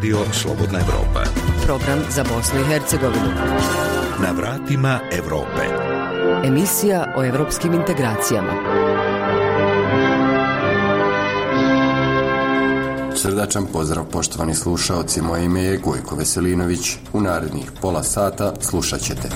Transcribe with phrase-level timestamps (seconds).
[0.00, 1.22] Radio Slobodna Evropa.
[1.64, 3.28] Program za Bosnu i Hercegovinu.
[4.22, 5.64] Na vratima Evrope.
[6.44, 8.52] Emisija o evropskim integracijama.
[13.14, 16.96] Srdačan pozdrav poštovani slušaoci, moje ime je Gojko Veselinović.
[17.12, 19.28] U narednih pola sata slušat ćete.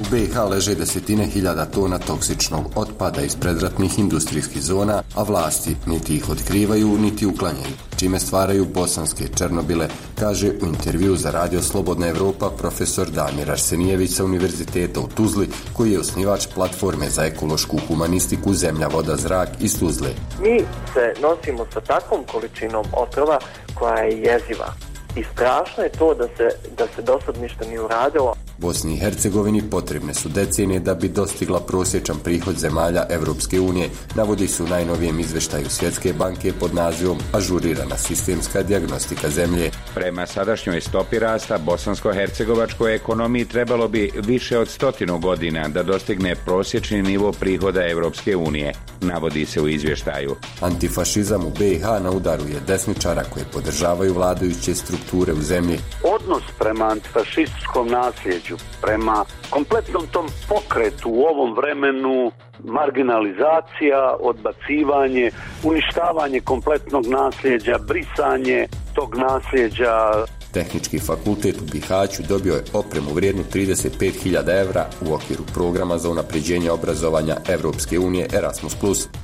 [0.00, 2.87] U BiH leže desetine hiljada tona toksičnog otpada
[3.24, 9.88] iz predratnih industrijskih zona, a vlasti niti ih otkrivaju, niti uklanjaju, čime stvaraju bosanske Černobile,
[10.18, 15.92] kaže u intervju za Radio Slobodna Evropa profesor Damir Arsenijević sa Univerziteta u Tuzli, koji
[15.92, 20.10] je osnivač platforme za ekološku humanistiku Zemlja, voda, zrak iz Tuzle.
[20.42, 20.58] Mi
[20.92, 23.38] se nosimo sa takvom količinom otrova
[23.74, 24.74] koja je jeziva.
[25.16, 28.34] I strašno je to da se, da se do sad ništa nije uradilo.
[28.60, 34.48] Bosni i Hercegovini potrebne su decenije da bi dostigla prosječan prihod zemalja Evropske unije, navodi
[34.48, 39.70] su u najnovijem izveštaju Svjetske banke pod nazivom Ažurirana sistemska dijagnostika zemlje.
[39.94, 47.02] Prema sadašnjoj stopi rasta bosansko-hercegovačkoj ekonomiji trebalo bi više od stotinu godina da dostigne prosječni
[47.02, 50.36] nivo prihoda Evropske unije, navodi se u izvještaju.
[50.60, 55.78] Antifašizam u BiH na udaru je desničara koje podržavaju vladajuće strukture u zemlji.
[56.04, 58.47] Odnos prema antifašističkom nasljeđu,
[58.80, 62.32] prema kompletnom tom pokretu u ovom vremenu
[62.64, 65.30] marginalizacija, odbacivanje,
[65.64, 74.60] uništavanje kompletnog nasljeđa, brisanje tog nasljeđa, Tehnički fakultet u Bihaću dobio je opremu vrijednu 35.000
[74.60, 78.76] evra u okviru programa za unapređenje obrazovanja Evropske unije Erasmus+.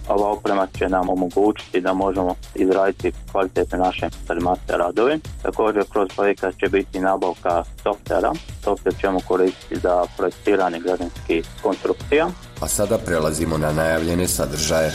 [0.08, 4.08] Ova oprema će nam omogućiti da možemo izraditi kvalitetne naše
[4.40, 5.18] master radove.
[5.42, 8.32] Također kroz projekat će biti nabavka softvera.
[8.64, 12.28] Softver ćemo koristiti za projektiranje građanskih konstrukcija.
[12.60, 14.92] A sada prelazimo na najavljene sadržaje.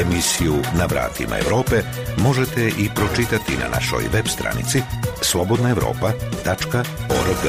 [0.00, 1.82] Emisiju Na vratima Europe
[2.18, 4.82] možete i pročitati na našoj web stranici
[5.22, 7.42] slobodnaevropa.org.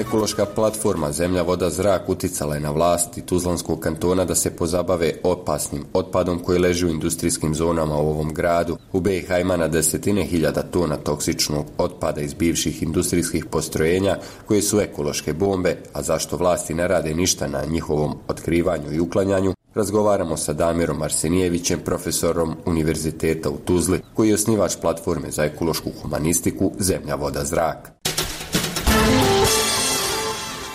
[0.00, 5.84] Ekološka platforma Zemlja, voda, zrak uticala je na vlasti Tuzlanskog kantona da se pozabave opasnim
[5.92, 8.76] otpadom koji leži u industrijskim zonama u ovom gradu.
[8.92, 14.16] U BiH ima na desetine hiljada tona toksičnog otpada iz bivših industrijskih postrojenja
[14.46, 19.54] koje su ekološke bombe, a zašto vlasti ne rade ništa na njihovom otkrivanju i uklanjanju,
[19.74, 26.72] razgovaramo sa Damirom Arsenijevićem, profesorom Univerziteta u Tuzli, koji je osnivač platforme za ekološku humanistiku
[26.78, 27.90] Zemlja, voda, zrak.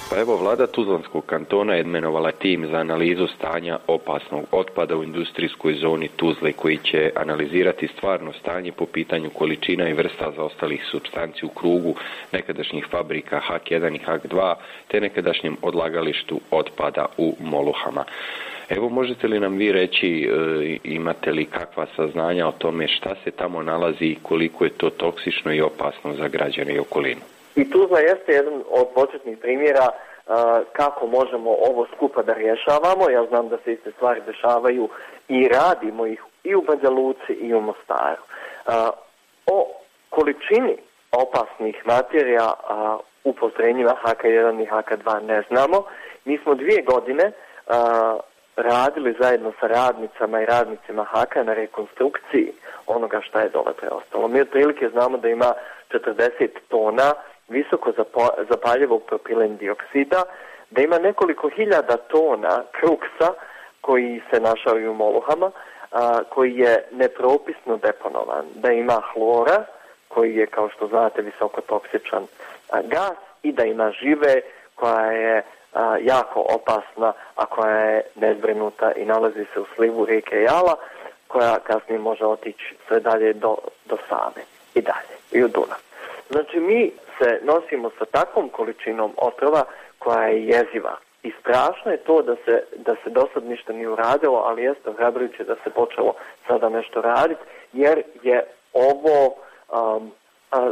[0.10, 5.74] Pa evo, vlada Tuzlanskog kantona je imenovala tim za analizu stanja opasnog otpada u industrijskoj
[5.74, 11.50] zoni Tuzle koji će analizirati stvarno stanje po pitanju količina i vrsta zaostalih substanci u
[11.50, 11.96] krugu
[12.31, 14.56] nekadašnjih fabrika HAK1 i HAK2
[14.88, 18.06] te nekadašnjem odlagalištu otpada u Moluhama.
[18.69, 23.31] Evo, možete li nam vi reći, e, imate li kakva saznanja o tome šta se
[23.31, 27.22] tamo nalazi i koliko je to toksično i opasno za građane i okolinu?
[27.56, 30.34] I Tuzla jeste jedan od početnih primjera uh,
[30.74, 33.09] kako možemo ovo skupa da rješavamo.
[33.09, 34.90] Ja znam da se iste stvari dešavaju
[35.28, 38.22] i radimo ih i u Banja Luci i u Mostaru.
[38.22, 38.74] Uh,
[39.46, 39.68] o
[40.09, 40.78] količini
[41.12, 42.53] opasnih materija
[43.24, 45.84] u postrojenjima HK1 i HK2 ne znamo.
[46.25, 47.31] Mi smo dvije godine
[48.62, 52.52] radili zajedno sa radnicama i radnicima HK na rekonstrukciji
[52.88, 54.28] onoga šta je dole preostalo.
[54.28, 55.53] Mi otprilike znamo da ima
[55.92, 57.14] 40 tona
[57.48, 57.92] visoko
[58.50, 60.24] zapaljivog propilen dioksida,
[60.69, 63.34] da ima nekoliko hiljada tona kruksa
[63.81, 65.52] koji se našao i u moluhama,
[66.30, 69.66] koji je nepropisno deponovan, da ima hlora
[70.08, 72.24] koji je, kao što znate, visoko toksičan
[72.69, 74.42] a, gas i da ima žive
[74.75, 75.44] koja je
[76.02, 80.75] jako opasna, a koja je nezbrinuta i nalazi se u slivu rijeke Jala,
[81.28, 84.41] koja kasnije može otići sve dalje do, do Save
[84.74, 85.78] i dalje, i u Dunav.
[86.30, 89.63] Znači, mi se nosimo sa takvom količinom otrova
[90.00, 90.97] koja je jeziva.
[91.24, 94.89] I strašno je to da se, da se do sad ništa nije uradilo, ali jeste
[94.89, 96.13] ohrabrujuće da se počelo
[96.48, 97.42] sada nešto raditi,
[97.74, 98.44] jer je
[98.74, 100.12] ovo, um,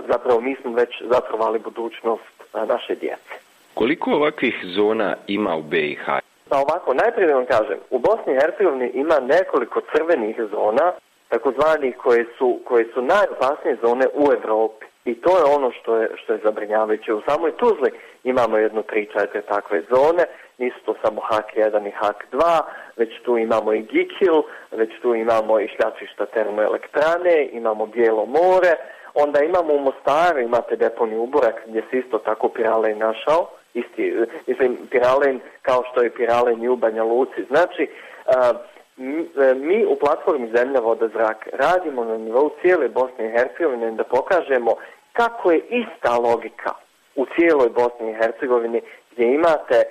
[0.07, 3.46] zapravo mi smo već zatrovali budućnost naše djece.
[3.77, 6.06] Koliko ovakvih zona ima u BiH?
[6.50, 10.91] Pa ovako, najprije vam kažem, u Bosni i Hercegovini ima nekoliko crvenih zona,
[11.29, 14.85] takozvanih koje su, koje su najopasnije zone u Evropi.
[15.06, 17.13] I to je ono što je, što je zabrinjavajuće.
[17.13, 17.91] U samoj Tuzli
[18.24, 20.23] imamo jedno tri, četiri takve zone,
[20.57, 22.62] nisu to samo HAK 1 i HAK 2,
[22.95, 24.38] već tu imamo i Gikil,
[24.71, 28.73] već tu imamo i šljačišta termoelektrane, imamo Bijelo more,
[29.13, 33.47] onda imamo u Mostaru, imate deponi uborak gdje se isto tako piralen našao,
[33.79, 34.15] isti,
[34.47, 37.44] mislim, piralen kao što je piralen i u Banja Luci.
[37.47, 37.89] Znači,
[38.25, 38.57] uh,
[38.97, 44.03] e, mi u platformi Zemlja, voda, zrak radimo na nivou cijele Bosne i Hercegovine da
[44.03, 44.75] pokažemo
[45.13, 46.71] kako je ista logika
[47.15, 48.81] u cijeloj Bosni i Hercegovini
[49.12, 49.85] gdje imate e,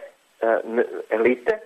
[1.10, 1.58] elite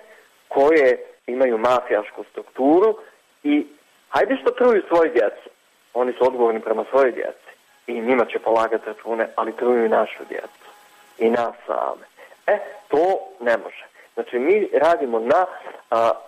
[0.48, 2.96] koje imaju mafijašku strukturu
[3.42, 3.66] i
[4.08, 5.48] hajde što truju svoju djecu.
[5.94, 7.50] Oni su odgovorni prema svojoj djeci
[7.86, 10.70] i njima će polagati račune, ali truju i našu djecu
[11.18, 12.09] i nas same.
[12.50, 12.58] E,
[12.88, 13.84] to ne može.
[14.14, 15.46] Znači, mi radimo na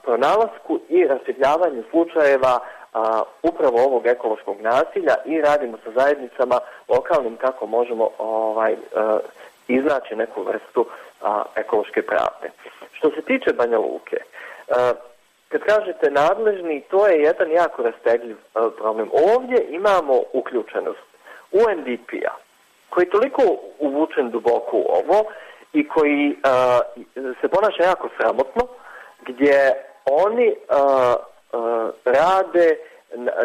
[0.02, 2.60] pronalasku i rasvjetljavanju slučajeva
[3.42, 9.18] upravo ovog ekološkog nasilja i radimo sa zajednicama lokalnim kako možemo ovaj, a,
[9.68, 10.86] iznaći neku vrstu
[11.56, 12.50] ekološke pravde.
[12.92, 14.16] Što se tiče Banja Luke,
[14.70, 14.92] a,
[15.48, 19.10] kad kažete nadležni, to je jedan jako rastegljiv a, problem.
[19.34, 21.06] Ovdje imamo uključenost
[21.52, 22.34] UNDP-a,
[22.90, 23.42] koji je toliko
[23.78, 25.24] uvučen duboko u ovo
[25.72, 26.80] i koji a,
[27.40, 28.62] se ponaša jako sramotno,
[29.26, 29.72] gdje
[30.04, 31.14] oni a,
[32.04, 32.76] rade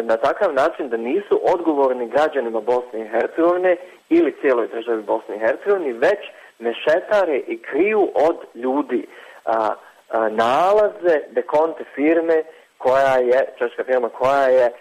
[0.02, 3.76] na, takav način da nisu odgovorni građanima Bosne i Hercegovine
[4.08, 6.18] ili cijeloj državi Bosne i Hercegovine, već
[6.58, 9.06] mešetare i kriju od ljudi
[10.30, 12.42] nalaze dekonte firme
[12.78, 14.72] koja je, češka firma koja je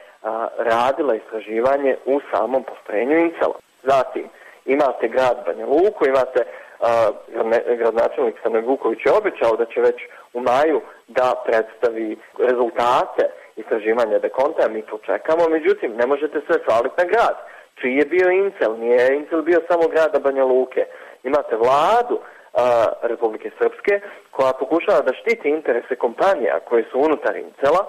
[0.58, 3.56] radila istraživanje u samom postrojenju Incela.
[3.84, 4.30] Zatim,
[4.66, 6.44] imate grad Banja Luku, imate
[7.78, 9.96] gradonačelnik Stane Vuković je obećao da će već
[10.34, 13.24] u maju da predstavi rezultate
[13.56, 17.36] istraživanja dekonta, mi to čekamo, međutim, ne možete sve svaliti na grad.
[17.82, 18.80] Čiji je bio Incel?
[18.80, 20.86] Nije Incel bio samo grada Banja Luke.
[21.24, 22.20] Imate vladu
[22.54, 24.02] a, Republike Srpske
[24.32, 27.86] koja pokušava da štiti interese kompanija koje su unutar Incela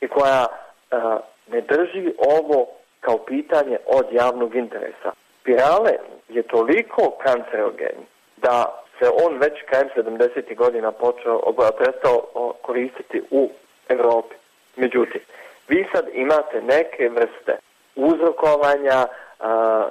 [0.00, 0.46] i koja
[0.90, 2.66] a, ne drži ovo
[3.00, 5.10] kao pitanje od javnog interesa.
[5.42, 5.92] Pirale
[6.28, 7.98] je toliko kancerogen
[8.42, 10.56] da se on već krajem 70.
[10.56, 11.40] godina počeo,
[11.78, 12.22] prestao
[12.62, 13.50] koristiti u
[13.88, 14.34] Evropi.
[14.76, 15.20] Međutim,
[15.68, 17.56] vi sad imate neke vrste
[17.96, 19.06] uzrokovanja,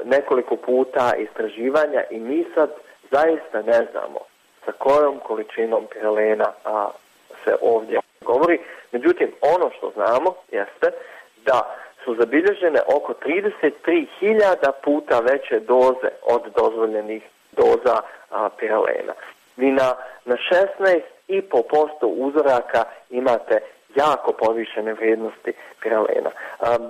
[0.03, 2.69] nekoliko puta istraživanja i mi sad
[3.11, 4.19] zaista ne znamo
[4.65, 6.51] sa kojom količinom pirelena
[7.44, 8.59] se ovdje govori.
[8.91, 10.91] Međutim, ono što znamo jeste
[11.45, 17.23] da su zabilježene oko 33.000 puta veće doze od dozvoljenih
[17.57, 18.01] doza
[18.59, 19.13] piralena.
[19.57, 19.95] Vi na,
[20.25, 23.59] na 16,5% uzoraka imate
[23.95, 26.31] jako povišene vrijednosti piralena.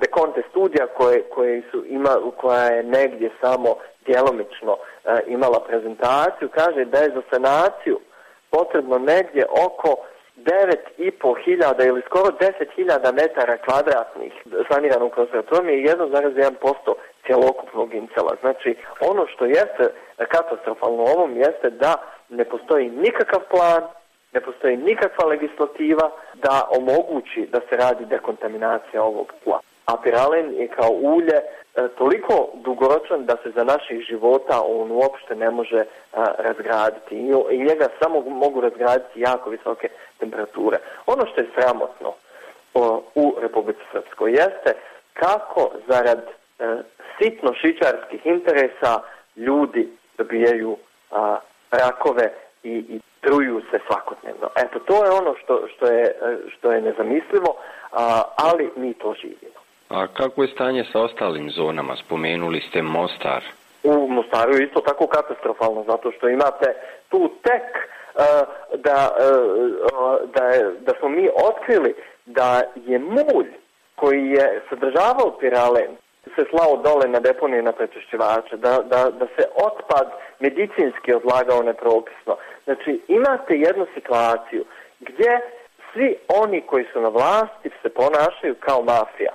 [0.02, 3.76] Dekonte studija koje, koje su ima, koja je negdje samo
[4.06, 4.78] djelomično
[5.28, 8.00] imala prezentaciju kaže da je za sanaciju
[8.50, 9.96] potrebno negdje oko
[10.38, 14.34] 9,5 hiljada ili skoro 10 hiljada metara kvadratnih
[14.70, 16.94] saniranog konservatorima je 1,1%
[17.28, 18.36] cjelokupnog incela.
[18.42, 19.84] Znači, ono što jeste
[20.18, 21.94] katastrofalno ovom jeste da
[22.30, 23.82] ne postoji nikakav plan,
[24.34, 29.60] ne postoji nikakva legislativa da omogući da se radi dekontaminacija ovog tla.
[29.86, 31.44] A piralen je kao ulje e,
[31.98, 37.16] toliko dugoročan da se za naših života on uopšte ne može a, razgraditi.
[37.52, 39.90] I, njega samo mogu razgraditi jako visoke
[40.20, 40.78] temperature.
[41.06, 42.14] Ono što je sramotno
[43.16, 44.72] u Republici Srpskoj jeste
[45.14, 46.47] kako zarad e,
[47.18, 49.02] sitno šičarskih interesa
[49.36, 50.78] ljudi dobijaju
[51.12, 51.38] a,
[51.72, 52.34] rakove
[52.64, 54.50] i, i truju se svakodnevno.
[54.56, 56.16] Eto, to je ono što, što, je,
[56.58, 57.56] što je nezamislivo,
[57.92, 59.60] a, ali mi to živimo.
[59.90, 61.96] A kako je stanje sa ostalim zonama?
[61.96, 63.44] Spomenuli ste Mostar.
[63.84, 66.74] U Mostaru je isto tako katastrofalno, zato što imate
[67.10, 68.24] tu tek uh,
[68.80, 71.96] da, uh, da, je, da smo mi otkrili
[72.26, 73.48] da je mulj
[73.96, 75.98] koji je sadržavao piralen
[76.36, 82.38] se slao dole na deponije na prečišćivače, da, da, da se otpad medicinski odlagao nepropisno.
[82.64, 84.66] Znači, imate jednu situaciju
[85.00, 85.42] gdje
[85.94, 89.34] svi oni koji su na vlasti se ponašaju kao mafija.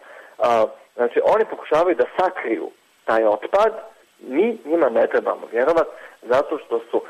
[0.94, 2.70] Znači, oni pokušavaju da sakriju
[3.04, 3.72] taj otpad,
[4.20, 5.90] mi njima ne trebamo vjerovati,
[6.22, 7.02] zato što su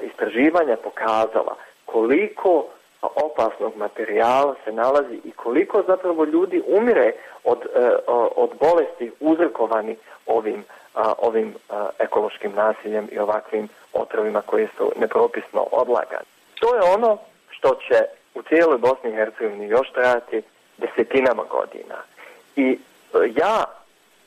[0.00, 2.66] istraživanja pokazala koliko
[3.02, 7.12] opasnog materijala se nalazi i koliko zapravo ljudi umire
[7.44, 7.90] od, e,
[8.36, 10.64] od bolesti uzrokovani ovim,
[11.18, 11.54] ovim
[11.98, 16.28] ekološkim nasiljem i ovakvim otrovima koji su nepropisno odlagani.
[16.60, 17.18] To je ono
[17.50, 20.42] što će u cijeloj Bosni i Hercegovini još trajati
[20.76, 21.96] desetinama godina.
[22.56, 22.78] I e,
[23.36, 23.64] ja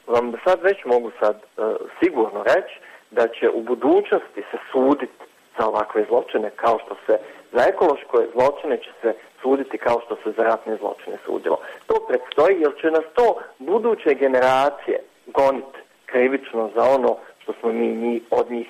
[0.08, 1.62] vam sad već mogu sad e,
[2.00, 2.80] sigurno reći
[3.12, 5.24] da će u budućnosti se suditi
[5.58, 7.18] za ovakve zločine kao što se
[7.54, 11.58] za ekološke zločine će se suditi kao što se za ratne zločine sudilo.
[11.88, 13.28] To predstoji jer će nas to
[13.60, 14.98] buduće generacije
[15.38, 18.68] goniti krivično za ono što smo mi, mi od njih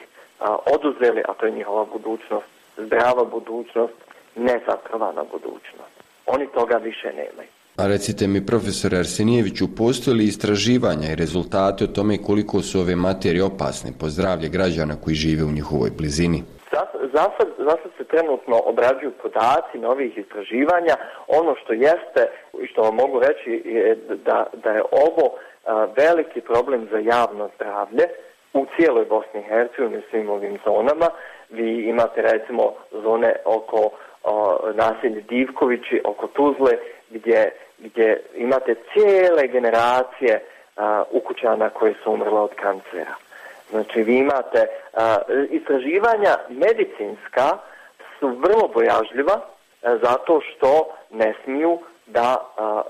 [0.75, 2.47] oduzeli, a to je njihova budućnost,
[2.77, 3.93] zdrava budućnost,
[4.35, 5.93] nezatrovana budućnost.
[6.25, 7.50] Oni toga više nemaju.
[7.77, 12.95] A recite mi, profesor Arsenijeviću, postoje li istraživanja i rezultate o tome koliko su ove
[12.95, 16.43] materije opasne po zdravlje građana koji žive u njihovoj blizini?
[17.13, 17.47] Za sad,
[17.97, 20.95] se trenutno obrađuju podaci novih istraživanja.
[21.27, 22.23] Ono što jeste
[22.61, 25.35] i što vam mogu reći je da, da je ovo
[25.97, 28.05] veliki problem za javno zdravlje
[28.53, 31.07] u cijeloj Bosni i Hercegovini u svim ovim zonama.
[31.49, 33.89] Vi imate recimo zone oko
[34.73, 36.77] naselje Divkovići, oko Tuzle,
[37.09, 40.43] gdje, gdje imate cijele generacije
[41.11, 43.15] ukućana koje su umrle od kancera.
[43.71, 44.67] Znači vi imate
[45.49, 47.57] istraživanja medicinska
[48.19, 49.39] su vrlo bojažljiva
[49.81, 52.35] zato što ne smiju da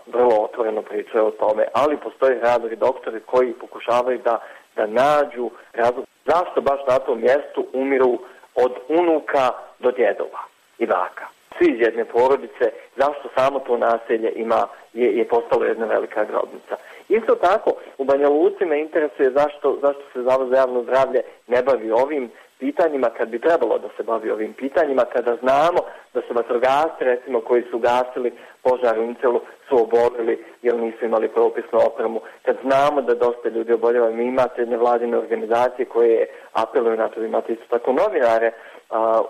[0.05, 4.39] vrlo otvoreno pričaju o tome, ali postoje hrabri doktori koji pokušavaju da,
[4.75, 8.19] da nađu razlog zašto baš na tom mjestu umiru
[8.55, 10.39] od unuka do djedova
[10.79, 11.25] i baka.
[11.57, 16.75] Svi iz jedne porodice, zašto samo to naselje ima, je, je postalo jedna velika grobnica.
[17.19, 21.63] Isto tako, u Banja Luci me interesuje zašto, zašto se Zavod za javno zdravlje ne
[21.63, 25.79] bavi ovim pitanjima kad bi trebalo da se bavi ovim pitanjima, kada znamo
[26.13, 28.31] da su vatrogasci, recimo, koji su gasili
[28.63, 33.73] požar u Incelu, su obolili jer nisu imali propisnu opremu, kad znamo da dosta ljudi
[33.73, 38.51] oboljeva, mi imate nevladine organizacije koje apeluju na to, imate isto tako novinare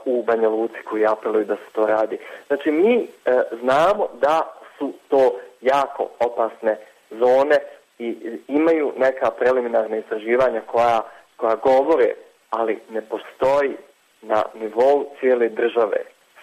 [0.05, 2.17] u Banja Luci koji apeluju da se to radi.
[2.47, 3.07] Znači, mi e,
[3.61, 4.41] znamo da
[4.77, 6.77] su to jako opasne
[7.11, 7.57] zone
[7.99, 11.01] i imaju neka preliminarna istraživanja koja,
[11.37, 12.13] koja govore,
[12.49, 13.75] ali ne postoji
[14.21, 15.97] na nivou cijele države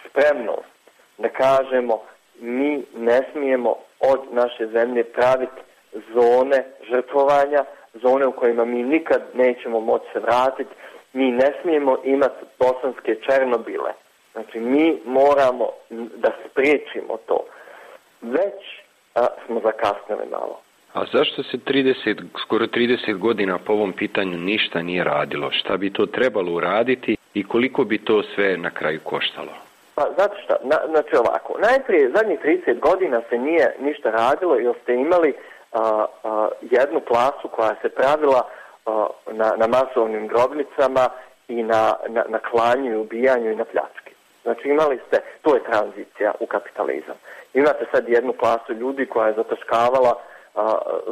[0.09, 0.79] spremnost
[1.17, 2.01] da kažemo
[2.39, 5.61] mi ne smijemo od naše zemlje praviti
[6.13, 10.75] zone žrtvovanja, zone u kojima mi nikad nećemo moći se vratiti,
[11.13, 13.93] mi ne smijemo imati bosanske Černobile.
[14.33, 17.45] Znači mi moramo da spriječimo to.
[18.21, 18.81] Već
[19.45, 20.59] smo zakasnili malo.
[20.93, 25.51] A zašto se 30, skoro 30 godina po ovom pitanju ništa nije radilo?
[25.51, 29.51] Šta bi to trebalo uraditi i koliko bi to sve na kraju koštalo?
[29.95, 34.93] Pa zato što, znači ovako, najprije zadnjih 30 godina se nije ništa radilo jer ste
[34.93, 35.33] imali
[36.61, 38.41] jednu klasu koja se pravila
[39.31, 41.09] na, na masovnim grobnicama
[41.47, 44.08] i na, na, na klanju i ubijanju i na pljački.
[44.49, 47.17] Znači imali ste, to je tranzicija u kapitalizam.
[47.53, 50.13] Imate sad jednu klasu ljudi koja je zataškavala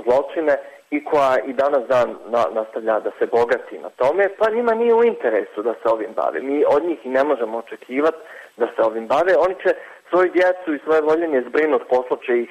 [0.06, 0.56] zločine
[0.91, 2.15] i koja i danas dan
[2.51, 6.39] nastavlja da se bogati na tome, pa njima nije u interesu da se ovim bave.
[6.41, 8.17] Mi od njih i ne možemo očekivati
[8.58, 9.34] da se ovim bave.
[9.46, 9.70] Oni će
[10.10, 12.50] svoju djecu i svoje voljenje zbrinut, posloće ih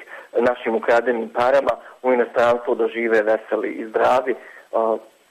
[0.49, 4.35] našim ukradenim parama u inostranstvo da žive veseli i zdravi.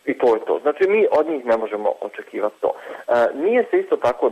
[0.07, 0.59] I to je to.
[0.63, 2.73] Znači mi od njih ne možemo očekivati to.
[3.35, 4.31] nije se isto tako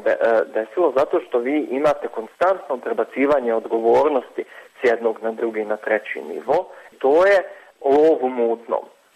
[0.54, 4.44] desilo zato što vi imate konstantno prebacivanje odgovornosti
[4.80, 6.66] s jednog na drugi na treći nivo.
[6.98, 7.42] To je
[7.84, 8.58] lov u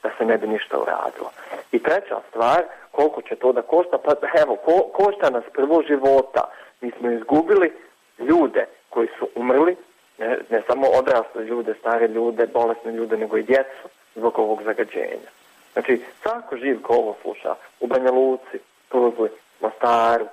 [0.03, 1.31] da se ne bi ništa uradilo.
[1.73, 4.13] I treća stvar, koliko će to da košta, pa
[4.43, 6.51] evo, ko, košta nas prvo života.
[6.81, 7.73] Mi smo izgubili
[8.19, 9.77] ljude koji su umrli,
[10.19, 15.31] ne, ne samo odrasle ljude, stare ljude, bolesne ljude, nego i djecu zbog ovog zagađenja.
[15.79, 18.59] Znači, svako živ ko ovo sluša u Banja Luci,
[18.89, 19.29] Tuzli,
[19.61, 20.27] Mostaru,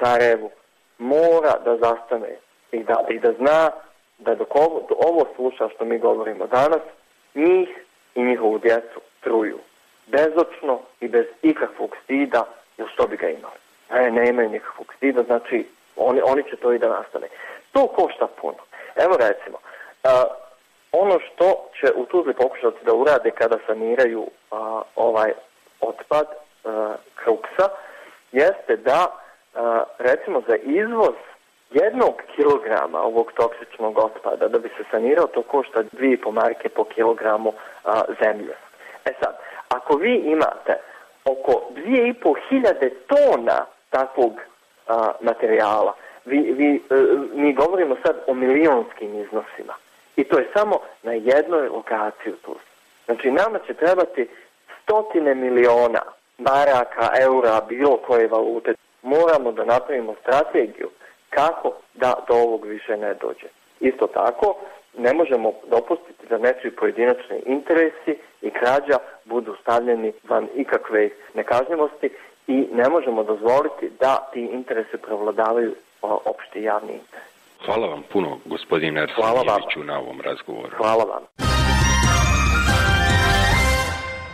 [0.00, 0.50] Sarajevu,
[0.98, 2.36] mora da zastane
[2.72, 3.70] i da, i da zna
[4.18, 6.80] da dok ovo, ovo sluša što mi govorimo danas,
[7.34, 7.68] njih
[8.14, 9.58] i njihovu djecu truju.
[10.06, 12.44] Bezočno i bez ikakvog stida,
[12.78, 13.60] jer što bi ga imali.
[13.90, 17.26] Ne, ne imaju nikakvog stida, znači oni, oni će to i da nastane.
[17.72, 18.58] To košta puno.
[18.96, 19.58] Evo recimo,
[20.92, 24.26] ono što će u Tuzli pokušati da urade kada saniraju
[24.96, 25.32] ovaj
[25.80, 26.26] otpad
[27.14, 27.68] kruksa,
[28.32, 29.06] jeste da
[29.98, 31.14] recimo za izvoz
[31.70, 37.52] jednog kilograma ovog toksičnog otpada da bi se sanirao to košta 2,5 marke po kilogramu
[38.22, 38.54] zemlje.
[39.04, 40.74] E sad, ako vi imate
[41.24, 44.32] oko 2,5 hiljade tona takvog
[45.20, 45.94] materijala,
[46.24, 46.94] vi, vi, e,
[47.34, 49.74] mi govorimo sad o milionskim iznosima
[50.16, 52.56] i to je samo na jednoj lokaciji tu.
[53.04, 54.28] Znači nama će trebati
[54.82, 56.02] stotine miliona
[56.38, 58.74] maraka, eura, bilo koje valute.
[59.02, 60.90] Moramo da napravimo strategiju
[61.30, 63.46] kako da do ovog više ne dođe.
[63.80, 64.54] Isto tako,
[64.98, 72.10] ne možemo dopustiti da nečiji pojedinačni interesi i krađa budu stavljeni van ikakve nekažnjivosti
[72.46, 77.31] i ne možemo dozvoliti da ti interesi prevladavaju opšti javni interes.
[77.66, 80.76] Hvala vam puno, gospodine Arsenijeviću, na ovom razgovoru.
[80.76, 81.22] Hvala vam.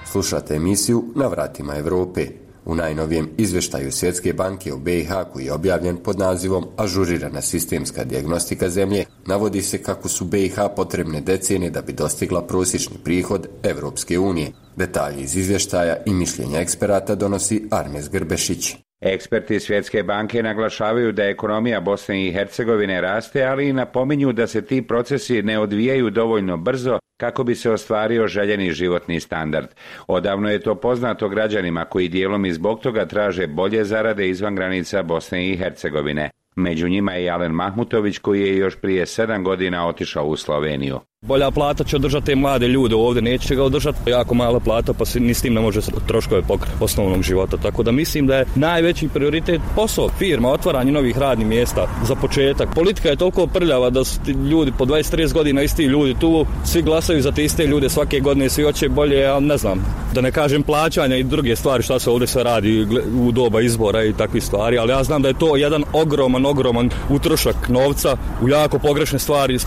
[0.04, 2.20] Slušate emisiju Na vratima Europe.
[2.64, 8.68] U najnovijem izveštaju Svjetske banke u BiH koji je objavljen pod nazivom Ažurirana sistemska dijagnostika
[8.68, 14.52] zemlje, navodi se kako su BiH potrebne decenije da bi dostigla prosječni prihod Europske unije.
[14.76, 18.87] Detalji iz izvještaja i mišljenja eksperata donosi Armes Grbešić.
[19.00, 24.64] Eksperti Svjetske banke naglašavaju da ekonomija Bosne i Hercegovine raste, ali i napominju da se
[24.66, 29.68] ti procesi ne odvijaju dovoljno brzo kako bi se ostvario željeni životni standard.
[30.06, 35.02] Odavno je to poznato građanima koji dijelom i zbog toga traže bolje zarade izvan granica
[35.02, 36.30] Bosne i Hercegovine.
[36.56, 41.00] Među njima je Alen Mahmutović koji je još prije sedam godina otišao u Sloveniju.
[41.22, 45.04] Bolja plata će održati te mlade ljude ovdje, neće ga održati jako mala plata pa
[45.04, 47.56] se ni s tim ne može troškove pokriti osnovnog života.
[47.56, 52.74] Tako da mislim da je najveći prioritet posao, firma, otvaranje novih radnih mjesta za početak.
[52.74, 54.20] Politika je toliko prljava da su
[54.50, 58.48] ljudi po 20-30 godina isti ljudi tu, svi glasaju za te iste ljude svake godine,
[58.48, 59.84] svi hoće bolje, ali ne znam,
[60.14, 62.86] da ne kažem plaćanja i druge stvari šta se ovdje sve radi
[63.20, 66.90] u doba izbora i takvih stvari, ali ja znam da je to jedan ogroman, ogroman
[67.10, 69.58] utrošak novca u jako pogrešne stvari.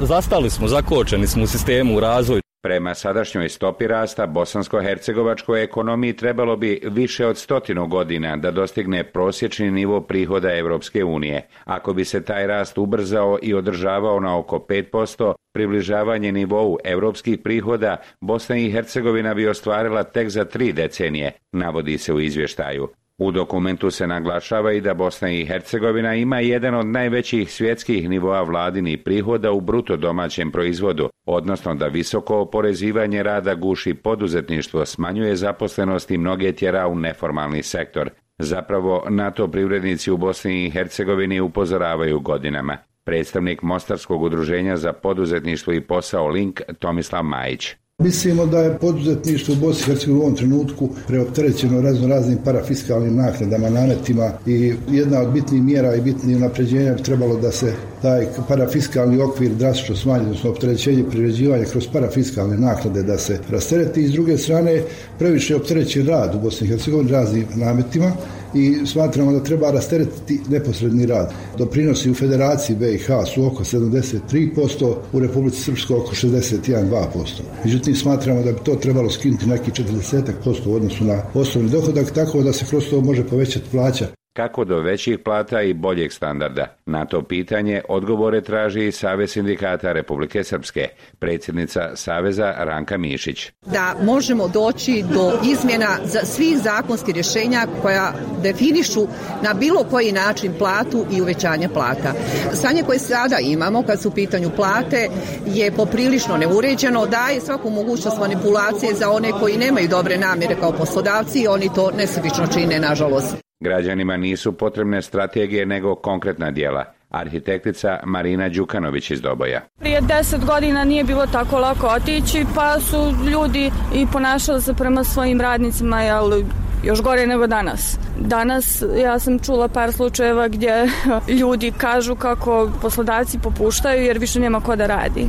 [0.00, 2.42] Zastali smo, zako suočeni smo u sistemu u razvoju.
[2.62, 9.70] Prema sadašnjoj stopi rasta bosansko-hercegovačkoj ekonomiji trebalo bi više od stotinu godina da dostigne prosječni
[9.70, 11.48] nivo prihoda Europske unije.
[11.64, 17.96] Ako bi se taj rast ubrzao i održavao na oko 5%, približavanje nivou europskih prihoda,
[18.20, 22.88] Bosna i Hercegovina bi ostvarila tek za tri decenije, navodi se u izvještaju.
[23.18, 28.42] U dokumentu se naglašava i da Bosna i Hercegovina ima jedan od najvećih svjetskih nivoa
[28.42, 36.10] vladinih prihoda u bruto domaćem proizvodu, odnosno da visoko oporezivanje rada guši poduzetništvo, smanjuje zaposlenost
[36.10, 38.10] i mnoge tjera u neformalni sektor.
[38.38, 42.76] Zapravo, NATO privrednici u Bosni i Hercegovini upozoravaju godinama.
[43.04, 47.74] Predstavnik Mostarskog udruženja za poduzetništvo i posao Link Tomislav Majić.
[48.02, 53.70] Mislimo da je poduzetništvo u Bosni i u ovom trenutku preopterećeno razno raznim parafiskalnim naknadama,
[53.70, 59.22] nametima i jedna od bitnih mjera i bitnih unapređenja bi trebalo da se taj parafiskalni
[59.22, 64.02] okvir drastično smanji, odnosno opterećenje priređivanja kroz parafiskalne naknade da se rastereti.
[64.02, 64.82] I s druge strane
[65.18, 68.12] previše opterećen rad u Bosni i Hercegovini raznim nametima
[68.54, 71.32] i smatramo da treba rasteretiti neposredni rad.
[71.58, 77.40] Doprinosi u Federaciji BiH su oko 73%, u Republici Srpskoj oko 61,2%.
[77.64, 82.42] Međutim, smatramo da bi to trebalo skinuti neki 40% u odnosu na osnovni dohodak, tako
[82.42, 86.66] da se kroz to može povećati plaća kako do većih plata i boljeg standarda.
[86.86, 93.50] Na to pitanje odgovore traži i Savez sindikata Republike Srpske, predsjednica Saveza Ranka Mišić.
[93.66, 99.06] Da možemo doći do izmjena za svih zakonskih rješenja koja definišu
[99.42, 102.12] na bilo koji način platu i uvećanje plata.
[102.52, 105.08] Stanje koje sada imamo kad su u pitanju plate
[105.46, 111.40] je poprilično neuređeno, daje svaku mogućnost manipulacije za one koji nemaju dobre namjere kao poslodavci
[111.40, 113.47] i oni to nesebično čine, nažalost.
[113.60, 116.84] Građanima nisu potrebne strategije nego konkretna djela.
[117.10, 119.60] Arhitektica Marina Đukanović iz Doboja.
[119.78, 125.04] Prije deset godina nije bilo tako lako otići, pa su ljudi i ponašali se prema
[125.04, 126.42] svojim radnicima, jel,
[126.84, 127.98] još gore nego danas.
[128.18, 130.88] Danas ja sam čula par slučajeva gdje
[131.40, 135.26] ljudi kažu kako poslodavci popuštaju jer više nema ko da radi.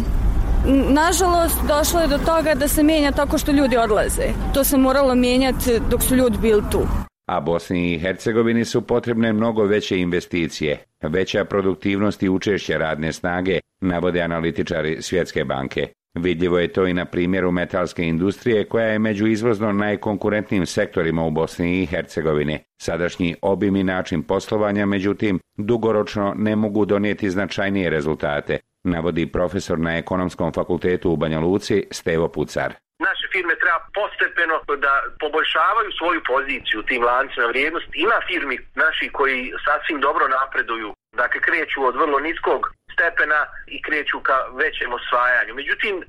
[0.89, 4.27] Nažalost, došlo je do toga da se mijenja tako što ljudi odlaze.
[4.53, 9.33] To se moralo mijenjati dok su ljudi bili tu a Bosni i Hercegovini su potrebne
[9.33, 15.87] mnogo veće investicije, veća produktivnost i učešće radne snage, navode analitičari Svjetske banke.
[16.15, 21.31] Vidljivo je to i na primjeru metalske industrije koja je među izvozno najkonkurentnijim sektorima u
[21.31, 22.59] Bosni i Hercegovini.
[22.81, 29.97] Sadašnji obim i način poslovanja, međutim, dugoročno ne mogu donijeti značajnije rezultate, navodi profesor na
[29.97, 32.73] Ekonomskom fakultetu u Banja Luci Stevo Pucar
[33.33, 37.99] firme treba postepeno da poboljšavaju svoju poziciju u tim lancima vrijednosti.
[38.05, 40.89] Ima firmi naši koji sasvim dobro napreduju,
[41.21, 42.61] dakle kreću od vrlo niskog
[42.93, 45.53] stepena i kreću ka većem osvajanju.
[45.55, 46.05] Međutim, e,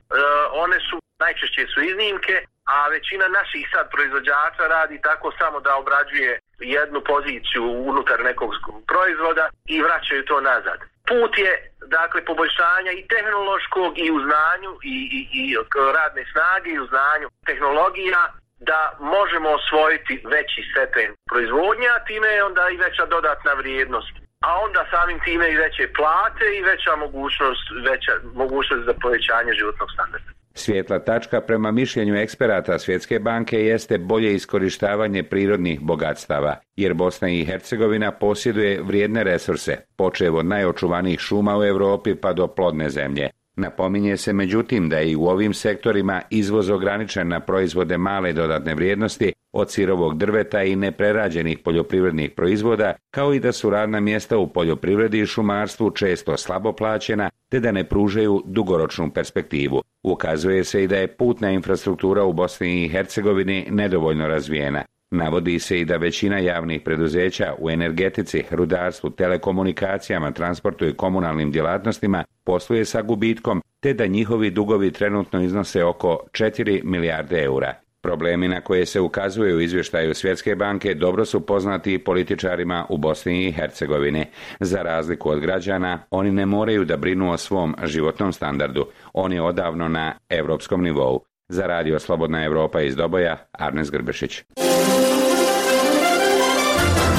[0.64, 2.36] one su najčešće su iznimke,
[2.74, 8.50] a većina naših sad proizvođača radi tako samo da obrađuje jednu poziciju unutar nekog
[8.86, 10.78] proizvoda i vraćaju to nazad.
[11.08, 15.56] Put je dakle poboljšanja i tehnološkog i u znanju i, i, i
[15.98, 18.22] radne snage i u znanju tehnologija
[18.60, 24.12] da možemo osvojiti veći stepen proizvodnja, a time je onda i veća dodatna vrijednost.
[24.40, 29.88] A onda samim time i veće plate i veća mogućnost, veća mogućnost za povećanje životnog
[29.94, 30.39] standarda.
[30.54, 37.44] Svijetla tačka prema mišljenju eksperata Svjetske banke jeste bolje iskorištavanje prirodnih bogatstava, jer Bosna i
[37.44, 43.30] Hercegovina posjeduje vrijedne resurse, počev od najočuvanijih šuma u Europi pa do plodne zemlje.
[43.60, 48.74] Napominje se međutim da je i u ovim sektorima izvoz ograničen na proizvode male dodatne
[48.74, 54.52] vrijednosti od sirovog drveta i neprerađenih poljoprivrednih proizvoda, kao i da su radna mjesta u
[54.52, 59.82] poljoprivredi i šumarstvu često slabo plaćena, te da ne pružaju dugoročnu perspektivu.
[60.02, 64.84] Ukazuje se i da je putna infrastruktura u Bosni i Hercegovini nedovoljno razvijena.
[65.10, 72.24] Navodi se i da većina javnih preduzeća u energetici, rudarstvu, telekomunikacijama, transportu i komunalnim djelatnostima
[72.44, 77.74] posluje sa gubitkom, te da njihovi dugovi trenutno iznose oko 4 milijarde eura.
[78.02, 83.46] Problemi na koje se ukazuje u izvještaju Svjetske banke dobro su poznati političarima u Bosni
[83.46, 84.26] i Hercegovini.
[84.60, 88.86] Za razliku od građana, oni ne moraju da brinu o svom životnom standardu.
[89.12, 91.29] On je odavno na europskom nivou.
[91.50, 94.44] Za radio Slobodna Europa iz Doboja, Arnes Grbešić.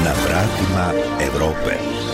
[0.03, 0.91] Na vratima
[1.33, 2.10] Europe.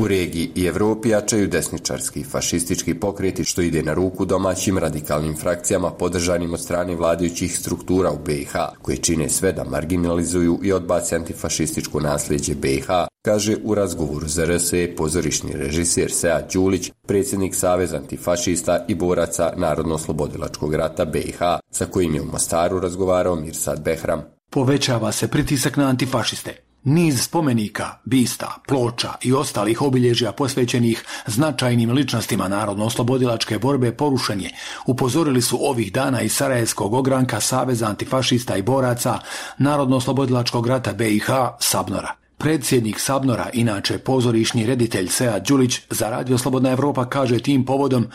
[0.00, 5.90] U regiji i Europi jačaju desničarski fašistički pokreti što ide na ruku domaćim radikalnim frakcijama
[5.90, 12.00] podržanim od strane vladajućih struktura u BiH, koje čine sve da marginalizuju i odbace antifašističko
[12.00, 12.86] nasljeđe BiH,
[13.22, 20.74] kaže u razgovoru za RSE pozorišni režiser Sead Đulić, predsjednik Saveza antifašista i boraca Narodno-slobodilačkog
[20.74, 21.38] rata BiH,
[21.70, 24.22] sa kojim je u Mostaru razgovarao Mirsad Behram.
[24.50, 26.69] Povećava se pritisak na antifašiste.
[26.84, 34.50] Niz spomenika, bista, ploča i ostalih obilježja posvećenih značajnim ličnostima narodno-oslobodilačke borbe porušen je,
[34.86, 39.18] upozorili su ovih dana iz Sarajevskog ogranka Saveza antifašista i boraca
[39.58, 41.26] Narodno-oslobodilačkog rata BiH
[41.58, 42.14] Sabnora.
[42.38, 48.06] Predsjednik Sabnora, inače pozorišni reditelj Sead Đulić za Radio Slobodna Evropa kaže tim povodom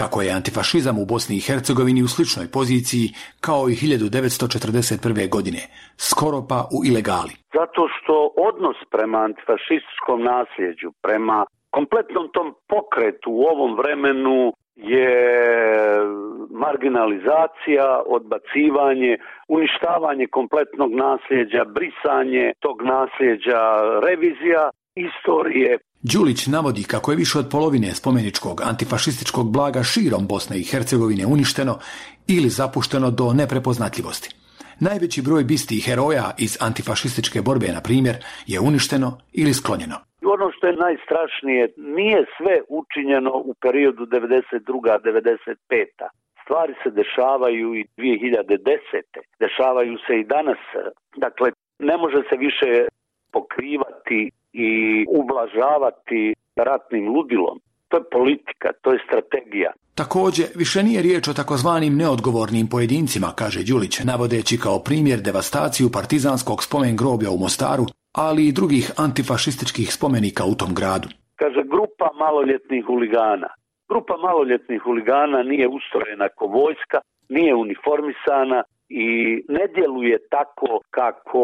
[0.00, 3.06] kako je antifašizam u Bosni i Hercegovini u sličnoj poziciji
[3.46, 5.28] kao i 1941.
[5.36, 5.62] godine,
[6.08, 7.32] skoro pa u ilegali.
[7.58, 8.14] Zato što
[8.50, 11.38] odnos prema antifašističkom nasljeđu, prema
[11.76, 15.10] kompletnom tom pokretu u ovom vremenu je
[16.50, 19.12] marginalizacija, odbacivanje,
[19.48, 23.60] uništavanje kompletnog nasljeđa, brisanje tog nasljeđa,
[24.06, 24.70] revizija
[25.06, 31.26] istorije Đulić navodi kako je više od polovine spomeničkog antifašističkog blaga širom Bosne i Hercegovine
[31.26, 31.74] uništeno
[32.28, 34.28] ili zapušteno do neprepoznatljivosti.
[34.80, 38.16] Najveći broj bisti i heroja iz antifašističke borbe, na primjer,
[38.52, 39.08] je uništeno
[39.40, 39.96] ili sklonjeno.
[40.34, 45.86] Ono što je najstrašnije, nije sve učinjeno u periodu 92-95.
[46.42, 48.78] Stvari se dešavaju i 2010.
[49.44, 50.60] Dešavaju se i danas.
[51.16, 52.70] Dakle, ne može se više
[53.32, 54.70] pokrivati i
[55.20, 57.60] ublažavati ratnim ludilom.
[57.88, 59.72] To je politika, to je strategija.
[59.94, 66.58] Također, više nije riječ o takozvanim neodgovornim pojedincima, kaže Đulić, navodeći kao primjer devastaciju partizanskog
[66.66, 67.84] spomen groblja u Mostaru,
[68.24, 71.08] ali i drugih antifašističkih spomenika u tom gradu.
[71.40, 73.50] Kaže, grupa maloljetnih huligana.
[73.90, 78.58] Grupa maloljetnih huligana nije ustrojena kao vojska, nije uniformisana,
[78.88, 79.08] i
[79.48, 81.42] ne djeluje tako kako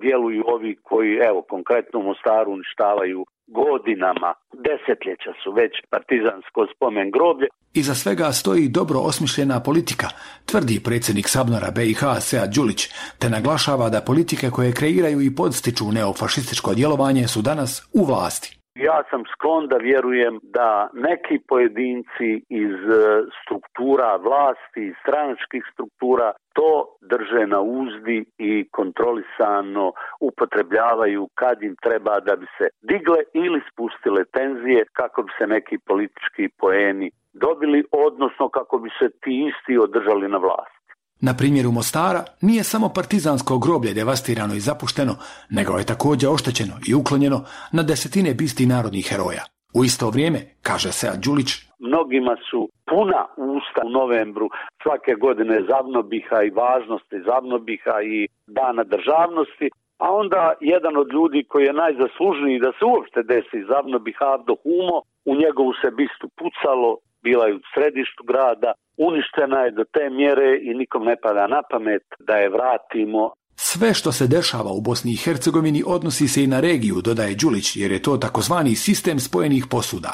[0.00, 7.48] djeluju ovi koji, evo, konkretno Mostaru uništavaju godinama, desetljeća su već partizansko spomen groblje.
[7.74, 10.08] Iza svega stoji dobro osmišljena politika,
[10.46, 16.74] tvrdi predsjednik Sabnora BiH Sea Đulić, te naglašava da politike koje kreiraju i podstiču neofašističko
[16.74, 18.57] djelovanje su danas u vlasti.
[18.86, 26.32] Ja sam sklon da vjerujem da neki pojedinci iz e, struktura vlasti, iz stranačkih struktura
[26.52, 33.60] to drže na uzdi i kontrolisano upotrebljavaju kad im treba da bi se digle ili
[33.72, 39.78] spustile tenzije kako bi se neki politički poeni dobili, odnosno kako bi se ti isti
[39.78, 40.77] održali na vlast.
[41.20, 45.14] Na primjeru Mostara nije samo partizansko groblje devastirano i zapušteno,
[45.50, 49.44] nego je također oštećeno i uklonjeno na desetine bisti narodnih heroja.
[49.74, 53.20] U isto vrijeme, kaže se Đulić, mnogima su puna
[53.58, 54.48] usta u novembru
[54.82, 59.68] svake godine zavnobiha i važnosti zavnobiha i dana državnosti,
[60.04, 64.98] a onda jedan od ljudi koji je najzaslužniji da se uopšte desi zavnobiha Avdo Humo,
[65.30, 66.90] u njegovu se bistu pucalo,
[67.22, 71.62] bila je u središtu grada, uništena je do te mjere i nikom ne pada na
[71.70, 73.32] pamet da je vratimo.
[73.60, 77.76] Sve što se dešava u Bosni i Hercegovini odnosi se i na regiju, dodaje Đulić,
[77.76, 80.12] jer je to takozvani sistem spojenih posuda.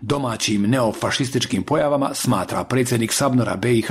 [0.00, 3.90] Domaćim neofašističkim pojavama, smatra predsjednik Sabnora BiH,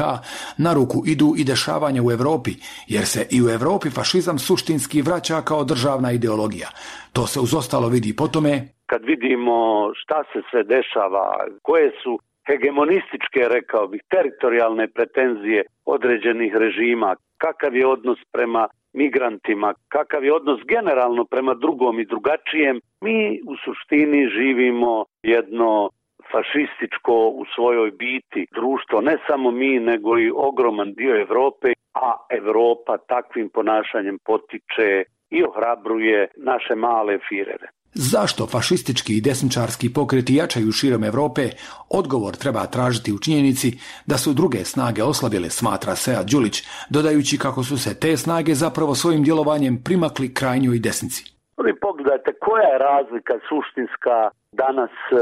[0.58, 2.52] na ruku idu i dešavanja u Europi,
[2.88, 6.70] jer se i u Europi fašizam suštinski vraća kao državna ideologija.
[7.14, 9.58] To se uz ostalo vidi po tome kad vidimo
[9.96, 11.26] šta se sve dešava,
[11.62, 20.24] koje su hegemonističke, rekao bih, teritorijalne pretenzije određenih režima, kakav je odnos prema migrantima, kakav
[20.26, 25.90] je odnos generalno prema drugom i drugačijem, mi u suštini živimo jedno
[26.32, 32.98] fašističko u svojoj biti društvo, ne samo mi, nego i ogroman dio Europe, a Europa
[32.98, 37.68] takvim ponašanjem potiče i ohrabruje naše male firere.
[37.94, 41.42] Zašto fašistički i desničarski pokreti jačaju širom Europe,
[41.90, 43.70] odgovor treba tražiti u činjenici
[44.06, 46.58] da su druge snage oslabile, smatra Sead Đulić,
[46.90, 51.24] dodajući kako su se te snage zapravo svojim djelovanjem primakli krajnjoj desnici.
[51.66, 54.18] Vi pogledajte koja je razlika suštinska
[54.52, 55.16] danas e,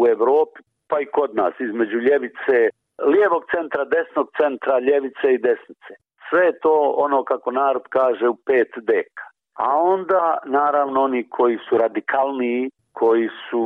[0.00, 2.56] u Europi, pa i kod nas, između ljevice,
[3.12, 5.92] lijevog centra, desnog centra, ljevice i desnice.
[6.28, 6.74] Sve je to
[7.06, 13.28] ono kako narod kaže u pet deka a onda naravno oni koji su radikalniji, koji
[13.50, 13.62] su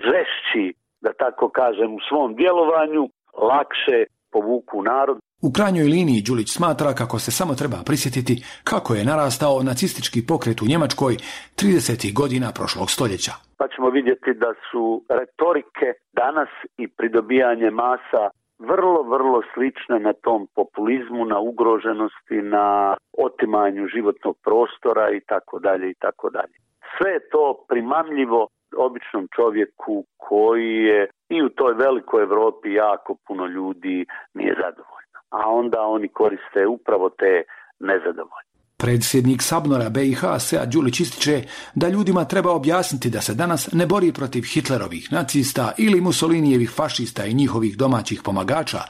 [0.00, 3.08] žešći, da tako kažem, u svom djelovanju,
[3.50, 3.98] lakše
[4.32, 5.18] povuku narod.
[5.42, 8.34] U krajnjoj liniji Đulić smatra kako se samo treba prisjetiti
[8.64, 11.14] kako je narastao nacistički pokret u Njemačkoj
[11.56, 12.14] 30.
[12.20, 13.32] godina prošlog stoljeća.
[13.58, 16.50] Pa ćemo vidjeti da su retorike danas
[16.82, 18.22] i pridobijanje masa
[18.60, 25.90] vrlo, vrlo slične na tom populizmu, na ugroženosti, na otimanju životnog prostora i tako dalje
[25.90, 26.54] i tako dalje.
[26.98, 33.46] Sve je to primamljivo običnom čovjeku koji je i u toj velikoj Europi jako puno
[33.46, 35.18] ljudi nije zadovoljno.
[35.30, 37.42] A onda oni koriste upravo te
[37.78, 38.49] nezadovoljne.
[38.80, 44.12] Predsjednik Sabnora BiH Sea Đulić ističe da ljudima treba objasniti da se danas ne bori
[44.12, 48.80] protiv Hitlerovih nacista ili Mussolinijevih fašista i njihovih domaćih pomagača,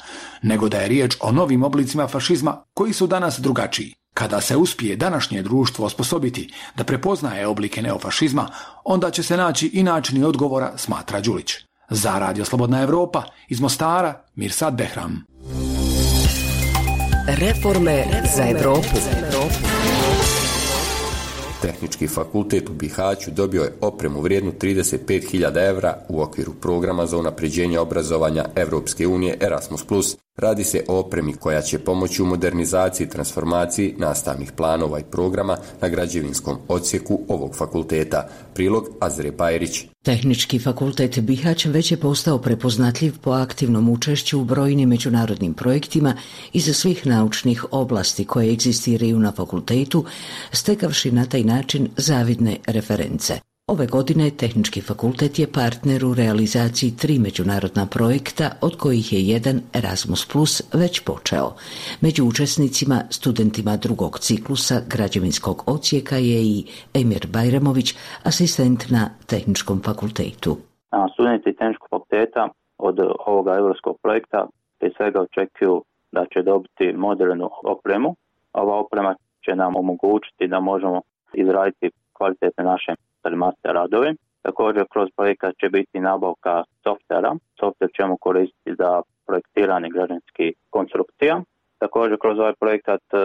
[0.42, 3.94] nego da je riječ o novim oblicima fašizma koji su danas drugačiji.
[4.14, 8.48] Kada se uspije današnje društvo osposobiti da prepoznaje oblike neofašizma,
[8.84, 11.52] onda će se naći i načini odgovora, smatra Đulić.
[11.88, 15.24] Za Radio Slobodna Europa, iz Mostara, Mirsad Behram.
[17.26, 18.04] Reforme
[18.36, 19.29] za Europu.
[21.62, 27.78] Tehnički fakultet u Bihaću dobio je opremu vrijednu 35.000 evra u okviru programa za unapređenje
[27.78, 29.84] obrazovanja Europske unije Erasmus+.
[30.40, 35.56] Radi se o opremi koja će pomoći u modernizaciji i transformaciji nastavnih planova i programa
[35.80, 38.28] na građevinskom odsjeku ovog fakulteta.
[38.54, 39.84] Prilog Azre Bajrić.
[40.04, 46.14] Tehnički fakultet Bihać već je postao prepoznatljiv po aktivnom učešću u brojnim međunarodnim projektima
[46.52, 50.04] iz svih naučnih oblasti koje egzistiraju na fakultetu,
[50.52, 53.49] stekavši na taj način zavidne reference.
[53.74, 59.56] Ove godine Tehnički fakultet je partner u realizaciji tri međunarodna projekta, od kojih je jedan
[59.78, 60.52] Erasmus Plus
[60.82, 61.48] već počeo.
[62.04, 66.56] Među učesnicima, studentima drugog ciklusa građevinskog ocijeka je i
[67.00, 67.88] Emir Bajramović,
[68.30, 70.52] asistent na Tehničkom fakultetu.
[71.14, 72.42] studenti Tehničkog fakulteta
[72.78, 74.38] od ovoga europskog projekta
[74.78, 75.74] prije svega očekuju
[76.12, 78.10] da će dobiti modernu opremu.
[78.52, 79.12] Ova oprema
[79.44, 81.00] će nam omogućiti da možemo
[81.42, 82.92] izraditi kvalitetne naše
[83.24, 84.14] master radove.
[84.42, 87.34] Također kroz projekat će biti nabavka softvera.
[87.60, 91.42] Softver ćemo koristiti za projektiranje građanskih konstrukcija.
[91.78, 93.16] Također kroz ovaj projekat e,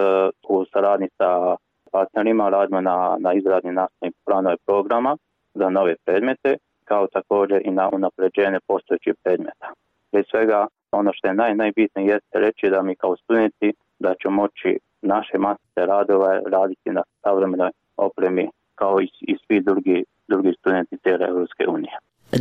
[0.50, 1.56] u saradnji sa
[1.92, 5.18] partnerima radimo na, na izradnji nastavnih planova programa
[5.54, 9.68] za nove predmete, kao također i na unapređenje postojećih predmeta.
[10.12, 14.36] Prije svega, ono što je naj, najbitnije jeste reći da mi kao studenti da ćemo
[14.36, 20.98] moći naše master radove raditi na savremenoj opremi kao i, i svi drugi, drugi studenti
[20.98, 21.98] cijele Europske unije.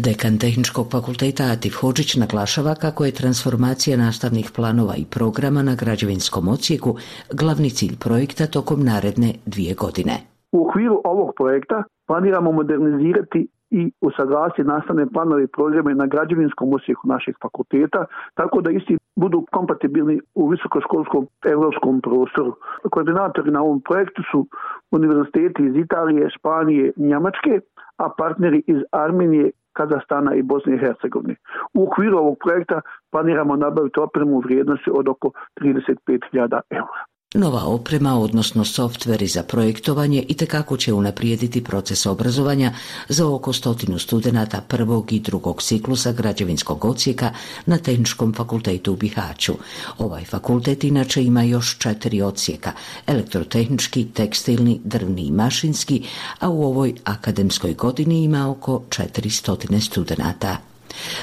[0.07, 6.49] Dekan Tehničkog fakulteta Atif Hođić naglašava kako je transformacija nastavnih planova i programa na građevinskom
[6.49, 6.93] ocijeku
[7.41, 10.15] glavni cilj projekta tokom naredne dvije godine.
[10.53, 17.09] U okviru ovog projekta planiramo modernizirati i usaglasiti nastavne planove i programe na građevinskom osijeku
[17.09, 22.57] naših fakulteta, tako da isti budu kompatibilni u visokoškolskom europskom prostoru.
[22.91, 24.47] Koordinatori na ovom projektu su
[24.91, 27.61] univerziteti iz Italije, Španije, Njemačke,
[27.97, 31.37] a partneri iz Armenije, Kazastana i Bosne i Hercegovine.
[31.75, 37.14] U okviru ovog projekta planiramo nabaviti opremu u vrijednosti od oko 35.000 eura.
[37.37, 42.73] Nova oprema, odnosno softveri za projektovanje i tekako će unaprijediti proces obrazovanja
[43.09, 47.31] za oko stotinu studenata prvog i drugog ciklusa građevinskog ocijeka
[47.67, 49.55] na Tehničkom fakultetu u Bihaću.
[49.99, 52.73] Ovaj fakultet inače ima još četiri ocijeka,
[53.07, 56.03] elektrotehnički, tekstilni, drvni i mašinski,
[56.41, 60.57] a u ovoj akademskoj godini ima oko 400 studenata.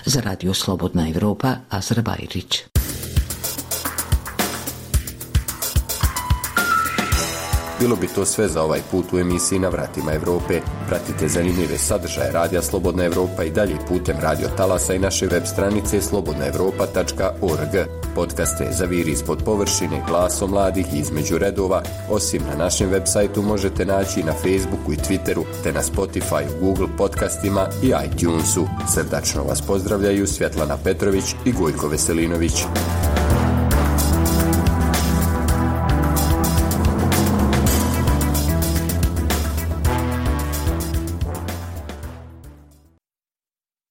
[0.05, 2.01] Za Radio Slobodna Europa, Azra
[7.81, 10.61] Bilo bi to sve za ovaj put u emisiji Na vratima Europe.
[10.87, 16.01] Pratite zanimljive sadržaje Radija Slobodna Europa i dalje putem radio talasa i naše web stranice
[16.01, 17.89] slobodnaevropa.org.
[18.15, 23.85] Podcaste Zaviri ispod površine, glaso mladih i između redova, osim na našem web sajtu možete
[23.85, 28.67] naći na Facebooku i Twitteru, te na Spotify, Google podcastima i iTunesu.
[28.93, 32.63] Srdačno vas pozdravljaju Svjetlana Petrović i Gojko Veselinović.